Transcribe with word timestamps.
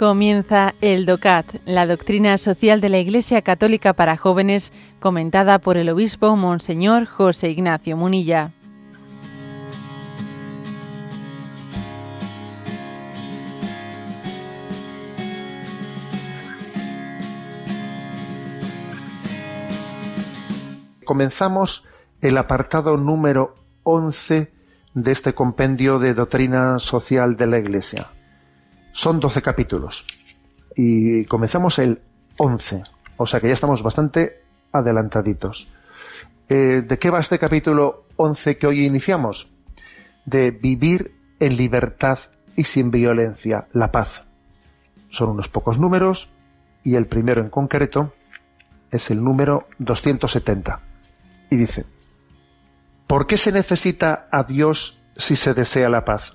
Comienza 0.00 0.74
el 0.80 1.04
DOCAT, 1.04 1.56
la 1.66 1.86
doctrina 1.86 2.38
social 2.38 2.80
de 2.80 2.88
la 2.88 2.96
Iglesia 2.96 3.42
Católica 3.42 3.92
para 3.92 4.16
jóvenes, 4.16 4.72
comentada 4.98 5.58
por 5.58 5.76
el 5.76 5.90
obispo 5.90 6.36
Monseñor 6.36 7.04
José 7.04 7.50
Ignacio 7.50 7.98
Munilla. 7.98 8.50
Comenzamos 21.04 21.84
el 22.22 22.38
apartado 22.38 22.96
número 22.96 23.54
11 23.82 24.50
de 24.94 25.12
este 25.12 25.34
compendio 25.34 25.98
de 25.98 26.14
doctrina 26.14 26.78
social 26.78 27.36
de 27.36 27.46
la 27.46 27.58
Iglesia. 27.58 28.08
Son 28.92 29.20
12 29.20 29.42
capítulos 29.42 30.04
y 30.74 31.24
comenzamos 31.24 31.78
el 31.78 32.00
11, 32.36 32.82
o 33.16 33.26
sea 33.26 33.40
que 33.40 33.48
ya 33.48 33.54
estamos 33.54 33.82
bastante 33.82 34.42
adelantaditos. 34.72 35.68
Eh, 36.48 36.82
¿De 36.86 36.98
qué 36.98 37.10
va 37.10 37.20
este 37.20 37.38
capítulo 37.38 38.06
11 38.16 38.58
que 38.58 38.66
hoy 38.66 38.84
iniciamos? 38.84 39.48
De 40.24 40.50
vivir 40.50 41.14
en 41.38 41.56
libertad 41.56 42.18
y 42.56 42.64
sin 42.64 42.90
violencia, 42.90 43.66
la 43.72 43.92
paz. 43.92 44.24
Son 45.10 45.30
unos 45.30 45.48
pocos 45.48 45.78
números 45.78 46.28
y 46.82 46.94
el 46.94 47.06
primero 47.06 47.40
en 47.40 47.50
concreto 47.50 48.12
es 48.90 49.10
el 49.10 49.22
número 49.22 49.68
270. 49.78 50.80
Y 51.50 51.56
dice, 51.56 51.84
¿por 53.06 53.26
qué 53.26 53.38
se 53.38 53.52
necesita 53.52 54.28
a 54.30 54.44
Dios 54.44 55.00
si 55.16 55.36
se 55.36 55.54
desea 55.54 55.88
la 55.88 56.04
paz? 56.04 56.34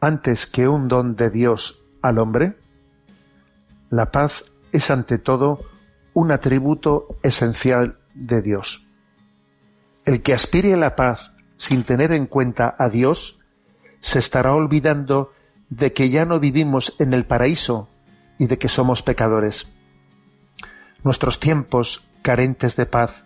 Antes 0.00 0.46
que 0.46 0.68
un 0.68 0.88
don 0.88 1.16
de 1.16 1.30
Dios 1.30 1.82
al 2.02 2.18
hombre? 2.18 2.56
La 3.90 4.10
paz 4.10 4.44
es 4.72 4.90
ante 4.90 5.18
todo 5.18 5.58
un 6.14 6.30
atributo 6.30 7.16
esencial 7.22 7.98
de 8.14 8.42
Dios. 8.42 8.86
El 10.04 10.22
que 10.22 10.34
aspire 10.34 10.74
a 10.74 10.76
la 10.76 10.96
paz 10.96 11.32
sin 11.56 11.84
tener 11.84 12.12
en 12.12 12.26
cuenta 12.26 12.74
a 12.78 12.88
Dios 12.88 13.38
se 14.00 14.18
estará 14.18 14.54
olvidando 14.54 15.32
de 15.70 15.92
que 15.92 16.10
ya 16.10 16.24
no 16.24 16.40
vivimos 16.40 16.94
en 16.98 17.12
el 17.12 17.26
paraíso 17.26 17.88
y 18.38 18.46
de 18.46 18.58
que 18.58 18.68
somos 18.68 19.02
pecadores. 19.02 19.68
Nuestros 21.04 21.40
tiempos 21.40 22.08
carentes 22.22 22.76
de 22.76 22.86
paz 22.86 23.24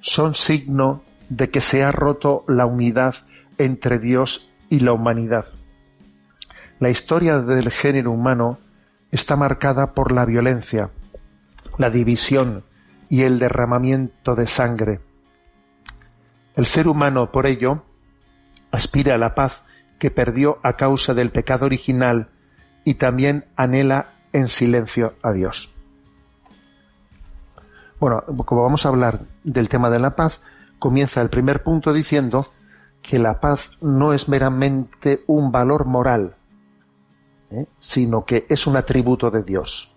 son 0.00 0.34
signo 0.34 1.02
de 1.28 1.50
que 1.50 1.60
se 1.60 1.82
ha 1.82 1.92
roto 1.92 2.44
la 2.48 2.66
unidad 2.66 3.14
entre 3.58 3.98
Dios 3.98 4.52
y 4.68 4.80
la 4.80 4.92
humanidad. 4.92 5.46
La 6.84 6.90
historia 6.90 7.38
del 7.38 7.70
género 7.70 8.12
humano 8.12 8.58
está 9.10 9.36
marcada 9.36 9.94
por 9.94 10.12
la 10.12 10.26
violencia, 10.26 10.90
la 11.78 11.88
división 11.88 12.62
y 13.08 13.22
el 13.22 13.38
derramamiento 13.38 14.34
de 14.34 14.46
sangre. 14.46 15.00
El 16.54 16.66
ser 16.66 16.86
humano, 16.86 17.32
por 17.32 17.46
ello, 17.46 17.84
aspira 18.70 19.14
a 19.14 19.18
la 19.18 19.34
paz 19.34 19.62
que 19.98 20.10
perdió 20.10 20.58
a 20.62 20.74
causa 20.74 21.14
del 21.14 21.30
pecado 21.30 21.64
original 21.64 22.28
y 22.84 22.96
también 22.96 23.46
anhela 23.56 24.08
en 24.34 24.48
silencio 24.48 25.14
a 25.22 25.32
Dios. 25.32 25.74
Bueno, 27.98 28.24
como 28.44 28.62
vamos 28.62 28.84
a 28.84 28.90
hablar 28.90 29.20
del 29.42 29.70
tema 29.70 29.88
de 29.88 30.00
la 30.00 30.16
paz, 30.16 30.38
comienza 30.78 31.22
el 31.22 31.30
primer 31.30 31.62
punto 31.62 31.94
diciendo 31.94 32.48
que 33.00 33.18
la 33.18 33.40
paz 33.40 33.70
no 33.80 34.12
es 34.12 34.28
meramente 34.28 35.24
un 35.26 35.50
valor 35.50 35.86
moral, 35.86 36.36
¿eh? 37.54 37.66
sino 37.78 38.24
que 38.24 38.46
es 38.48 38.66
un 38.66 38.76
atributo 38.76 39.30
de 39.30 39.42
Dios. 39.42 39.92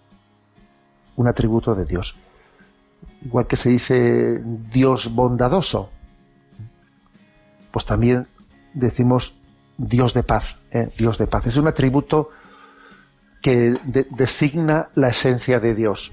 Un 1.15 1.27
atributo 1.27 1.73
de 1.73 1.85
Dios. 1.85 2.15
Igual 3.25 3.47
que 3.47 3.55
se 3.55 3.69
dice 3.69 4.41
Dios 4.71 5.13
bondadoso, 5.13 5.89
pues 7.71 7.85
también 7.85 8.27
decimos 8.73 9.33
Dios 9.77 10.13
de 10.13 10.23
paz. 10.23 10.57
¿eh? 10.71 10.89
Dios 10.97 11.17
de 11.17 11.27
paz. 11.27 11.47
Es 11.47 11.57
un 11.57 11.67
atributo 11.67 12.29
que 13.41 13.77
designa 14.11 14.89
la 14.95 15.09
esencia 15.09 15.59
de 15.59 15.75
Dios. 15.75 16.11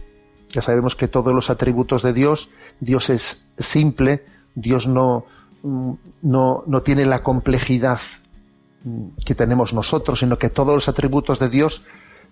Ya 0.51 0.63
sabemos 0.63 0.95
que 0.95 1.09
todos 1.09 1.35
los 1.35 1.51
atributos 1.51 2.03
de 2.03 2.13
Dios, 2.13 2.49
Dios 2.81 3.11
es 3.11 3.49
simple, 3.59 4.25
Dios 4.55 4.87
no, 4.87 5.27
mm, 5.63 5.93
no, 6.23 6.63
no 6.67 6.83
tiene 6.83 7.07
la 7.07 7.23
complejidad 7.23 7.99
que 9.25 9.35
tenemos 9.35 9.73
nosotros, 9.73 10.21
sino 10.21 10.39
que 10.39 10.51
todos 10.51 10.75
los 10.75 10.89
atributos 10.89 11.39
de 11.39 11.49
Dios 11.49 11.85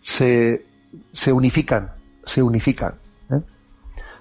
se, 0.03 0.65
se 1.13 1.33
unifican, 1.33 1.93
se 2.25 2.43
unifican. 2.43 2.95
¿eh? 3.31 3.41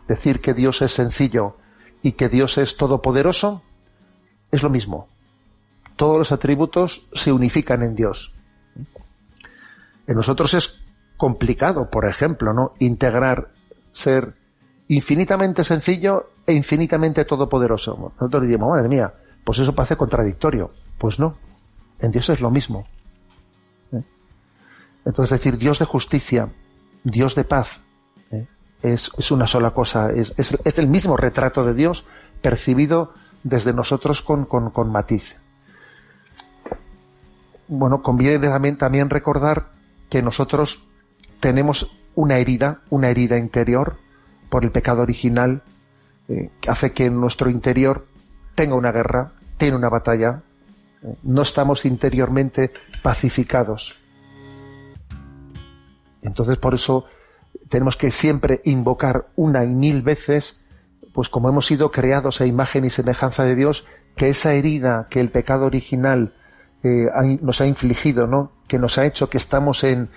Decir 0.07 0.39
que 0.39 0.53
Dios 0.53 0.81
es 0.81 0.93
sencillo 0.93 1.57
y 2.01 2.13
que 2.13 2.29
Dios 2.29 2.57
es 2.57 2.77
todopoderoso 2.77 3.61
es 4.51 4.63
lo 4.63 4.69
mismo. 4.69 5.07
Todos 5.95 6.17
los 6.17 6.31
atributos 6.31 7.05
se 7.13 7.31
unifican 7.31 7.83
en 7.83 7.95
Dios. 7.95 8.33
En 10.07 10.15
nosotros 10.15 10.53
es 10.53 10.81
complicado, 11.17 11.89
por 11.89 12.07
ejemplo, 12.07 12.53
¿no? 12.53 12.73
Integrar 12.79 13.49
ser 13.93 14.33
infinitamente 14.87 15.63
sencillo 15.63 16.31
e 16.45 16.53
infinitamente 16.53 17.23
todopoderoso. 17.25 18.13
Nosotros 18.19 18.41
diríamos, 18.41 18.69
madre 18.69 18.89
mía, 18.89 19.13
pues 19.43 19.59
eso 19.59 19.75
parece 19.75 19.95
contradictorio. 19.95 20.71
Pues 20.97 21.19
no. 21.19 21.37
En 22.01 22.11
Dios 22.11 22.29
es 22.29 22.41
lo 22.41 22.49
mismo. 22.49 22.87
¿eh? 23.91 24.01
Entonces 25.05 25.39
decir 25.39 25.57
Dios 25.57 25.79
de 25.79 25.85
justicia, 25.85 26.49
Dios 27.03 27.35
de 27.35 27.43
paz, 27.43 27.69
¿eh? 28.31 28.47
es, 28.81 29.31
una 29.31 29.47
sola 29.47 29.71
cosa, 29.71 30.11
es, 30.11 30.33
el 30.77 30.87
mismo 30.87 31.15
retrato 31.15 31.63
de 31.63 31.73
Dios 31.73 32.05
percibido 32.41 33.13
desde 33.43 33.73
nosotros 33.73 34.21
con, 34.21 34.47
matiz. 34.91 35.35
Bueno, 37.67 38.01
conviene 38.01 38.75
también, 38.75 39.09
recordar 39.09 39.67
que 40.09 40.21
nosotros 40.21 40.85
tenemos 41.39 41.97
una 42.15 42.37
herida, 42.37 42.81
una 42.89 43.09
herida 43.09 43.37
interior 43.37 43.95
por 44.49 44.63
el 44.65 44.71
pecado 44.71 45.01
original, 45.01 45.61
eh, 46.27 46.49
que 46.59 46.69
hace 46.69 46.91
que 46.91 47.09
nuestro 47.09 47.49
interior 47.49 48.05
tenga 48.55 48.75
una 48.75 48.91
guerra, 48.91 49.31
tiene 49.57 49.77
una 49.77 49.89
batalla, 49.89 50.41
no 51.23 51.41
estamos 51.41 51.85
interiormente 51.85 52.71
pacificados. 53.01 53.97
Entonces 56.21 56.57
por 56.57 56.73
eso 56.73 57.05
tenemos 57.69 57.95
que 57.95 58.11
siempre 58.11 58.61
invocar 58.65 59.27
una 59.35 59.63
y 59.63 59.69
mil 59.69 60.01
veces, 60.01 60.59
pues 61.13 61.29
como 61.29 61.49
hemos 61.49 61.65
sido 61.65 61.91
creados 61.91 62.41
a 62.41 62.45
imagen 62.45 62.85
y 62.85 62.89
semejanza 62.89 63.43
de 63.43 63.55
Dios, 63.55 63.85
que 64.15 64.29
esa 64.29 64.53
herida 64.53 65.07
que 65.09 65.19
el 65.19 65.29
pecado 65.29 65.65
original 65.65 66.35
eh, 66.83 67.07
nos 67.41 67.61
ha 67.61 67.65
infligido, 67.65 68.27
¿no? 68.27 68.51
que 68.67 68.77
nos 68.77 68.97
ha 68.97 69.05
hecho 69.05 69.29
que 69.29 69.37
estamos 69.37 69.83
en, 69.83 70.09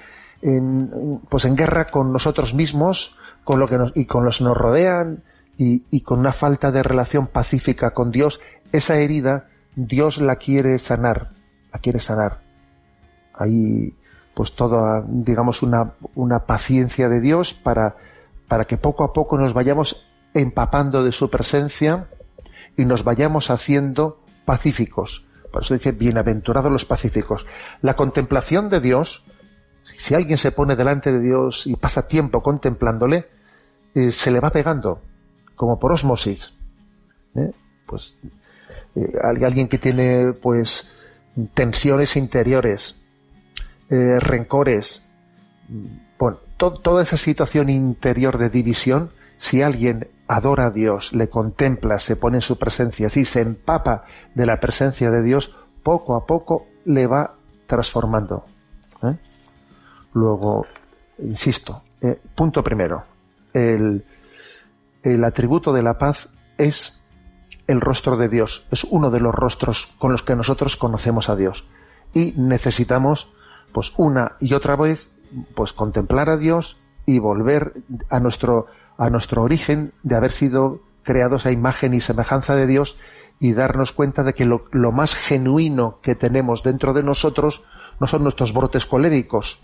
pues 1.28 1.44
en 1.44 1.56
guerra 1.56 1.86
con 1.86 2.12
nosotros 2.12 2.54
mismos, 2.54 3.18
con 3.44 3.58
lo 3.58 3.68
que 3.68 3.78
nos, 3.78 3.92
y 3.94 4.04
con 4.06 4.24
los 4.24 4.38
que 4.38 4.44
nos 4.44 4.56
rodean, 4.56 5.22
y, 5.56 5.84
y 5.90 6.00
con 6.00 6.18
una 6.18 6.32
falta 6.32 6.72
de 6.72 6.82
relación 6.82 7.28
pacífica 7.28 7.92
con 7.92 8.10
Dios, 8.10 8.40
esa 8.72 8.96
herida 8.96 9.48
Dios 9.76 10.18
la 10.18 10.36
quiere 10.36 10.78
sanar, 10.78 11.30
la 11.72 11.78
quiere 11.78 12.00
sanar. 12.00 12.40
Hay 13.32 13.94
pues 14.34 14.54
toda, 14.54 15.04
digamos, 15.06 15.62
una, 15.62 15.94
una 16.14 16.40
paciencia 16.40 17.08
de 17.08 17.20
Dios 17.20 17.54
para, 17.54 17.96
para 18.48 18.64
que 18.64 18.76
poco 18.76 19.04
a 19.04 19.12
poco 19.12 19.38
nos 19.38 19.54
vayamos 19.54 20.06
empapando 20.34 21.04
de 21.04 21.12
su 21.12 21.30
presencia 21.30 22.08
y 22.76 22.84
nos 22.84 23.04
vayamos 23.04 23.50
haciendo 23.50 24.20
pacíficos. 24.44 25.24
Por 25.52 25.62
eso 25.62 25.74
dice, 25.74 25.92
bienaventurados 25.92 26.72
los 26.72 26.84
pacíficos. 26.84 27.46
La 27.80 27.94
contemplación 27.94 28.68
de 28.70 28.80
Dios, 28.80 29.24
si 29.84 30.14
alguien 30.14 30.36
se 30.36 30.50
pone 30.50 30.74
delante 30.74 31.12
de 31.12 31.20
Dios 31.20 31.68
y 31.68 31.76
pasa 31.76 32.08
tiempo 32.08 32.42
contemplándole, 32.42 33.28
eh, 33.94 34.10
se 34.10 34.32
le 34.32 34.40
va 34.40 34.50
pegando, 34.50 35.00
como 35.54 35.78
por 35.78 35.92
osmosis. 35.92 36.54
¿eh? 37.36 37.52
Pues 37.86 38.16
eh, 38.96 39.12
alguien 39.22 39.68
que 39.68 39.78
tiene 39.78 40.32
pues 40.32 40.90
tensiones 41.54 42.16
interiores, 42.16 43.00
eh, 43.90 44.18
rencores, 44.20 45.02
bueno, 46.18 46.38
toda 46.56 47.02
esa 47.02 47.16
situación 47.16 47.68
interior 47.68 48.38
de 48.38 48.50
división, 48.50 49.10
si 49.38 49.62
alguien 49.62 50.08
adora 50.28 50.66
a 50.66 50.70
Dios, 50.70 51.12
le 51.12 51.28
contempla, 51.28 51.98
se 51.98 52.16
pone 52.16 52.38
en 52.38 52.42
su 52.42 52.58
presencia, 52.58 53.08
si 53.08 53.24
se 53.24 53.40
empapa 53.40 54.04
de 54.34 54.46
la 54.46 54.60
presencia 54.60 55.10
de 55.10 55.22
Dios, 55.22 55.54
poco 55.82 56.16
a 56.16 56.24
poco 56.24 56.66
le 56.84 57.06
va 57.06 57.34
transformando. 57.66 58.44
¿eh? 59.02 59.16
Luego, 60.14 60.66
insisto, 61.18 61.82
punto 62.34 62.62
primero, 62.62 63.04
el, 63.52 64.04
el 65.02 65.24
atributo 65.24 65.72
de 65.72 65.82
la 65.82 65.98
paz 65.98 66.28
es 66.56 67.03
el 67.66 67.80
rostro 67.80 68.16
de 68.16 68.28
Dios, 68.28 68.66
es 68.70 68.84
uno 68.84 69.10
de 69.10 69.20
los 69.20 69.34
rostros 69.34 69.94
con 69.98 70.12
los 70.12 70.22
que 70.22 70.36
nosotros 70.36 70.76
conocemos 70.76 71.28
a 71.28 71.36
Dios. 71.36 71.64
Y 72.12 72.34
necesitamos, 72.36 73.32
pues 73.72 73.92
una 73.96 74.32
y 74.40 74.54
otra 74.54 74.76
vez, 74.76 75.08
pues 75.54 75.72
contemplar 75.72 76.28
a 76.28 76.36
Dios 76.36 76.76
y 77.06 77.18
volver 77.18 77.72
a 78.10 78.20
nuestro, 78.20 78.66
a 78.98 79.10
nuestro 79.10 79.42
origen 79.42 79.92
de 80.02 80.16
haber 80.16 80.32
sido 80.32 80.80
creados 81.02 81.46
a 81.46 81.52
imagen 81.52 81.94
y 81.94 82.00
semejanza 82.00 82.54
de 82.54 82.66
Dios 82.66 82.96
y 83.40 83.52
darnos 83.52 83.92
cuenta 83.92 84.22
de 84.22 84.34
que 84.34 84.44
lo, 84.44 84.64
lo 84.70 84.92
más 84.92 85.14
genuino 85.14 85.98
que 86.02 86.14
tenemos 86.14 86.62
dentro 86.62 86.92
de 86.92 87.02
nosotros 87.02 87.62
no 88.00 88.06
son 88.06 88.22
nuestros 88.22 88.52
brotes 88.52 88.86
coléricos, 88.86 89.60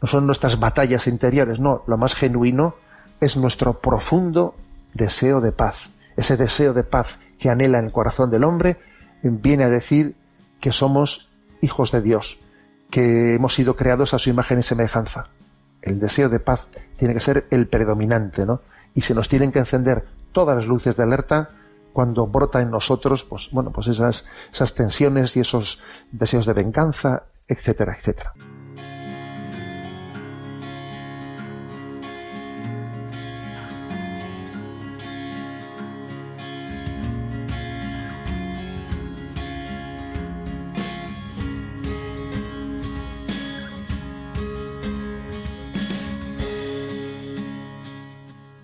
no 0.00 0.08
son 0.08 0.26
nuestras 0.26 0.58
batallas 0.58 1.06
interiores, 1.06 1.60
no, 1.60 1.82
lo 1.86 1.96
más 1.96 2.14
genuino 2.14 2.74
es 3.20 3.36
nuestro 3.36 3.74
profundo 3.74 4.54
deseo 4.94 5.40
de 5.40 5.52
paz. 5.52 5.76
Ese 6.16 6.36
deseo 6.36 6.72
de 6.72 6.82
paz 6.82 7.18
que 7.40 7.50
anhela 7.50 7.78
en 7.78 7.86
el 7.86 7.92
corazón 7.92 8.30
del 8.30 8.44
hombre 8.44 8.76
viene 9.22 9.64
a 9.64 9.70
decir 9.70 10.14
que 10.60 10.70
somos 10.70 11.28
hijos 11.60 11.90
de 11.90 12.02
Dios, 12.02 12.38
que 12.90 13.34
hemos 13.34 13.54
sido 13.54 13.76
creados 13.76 14.14
a 14.14 14.18
su 14.18 14.30
imagen 14.30 14.60
y 14.60 14.62
semejanza. 14.62 15.28
El 15.82 15.98
deseo 15.98 16.28
de 16.28 16.38
paz 16.38 16.68
tiene 16.96 17.14
que 17.14 17.20
ser 17.20 17.46
el 17.50 17.66
predominante, 17.66 18.44
¿no? 18.44 18.60
Y 18.94 19.00
se 19.00 19.14
nos 19.14 19.28
tienen 19.28 19.52
que 19.52 19.58
encender 19.58 20.04
todas 20.32 20.56
las 20.56 20.66
luces 20.66 20.96
de 20.96 21.02
alerta 21.02 21.48
cuando 21.92 22.26
brota 22.26 22.60
en 22.60 22.70
nosotros, 22.70 23.24
pues 23.24 23.48
bueno, 23.50 23.72
pues 23.72 23.88
esas, 23.88 24.26
esas 24.52 24.74
tensiones 24.74 25.36
y 25.36 25.40
esos 25.40 25.82
deseos 26.12 26.46
de 26.46 26.52
venganza, 26.52 27.24
etcétera, 27.48 27.96
etcétera. 27.98 28.34